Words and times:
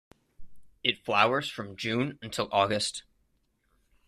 It 0.83 1.05
flowers 1.05 1.47
from 1.47 1.75
June 1.75 2.17
until 2.23 2.49
August. 2.51 3.03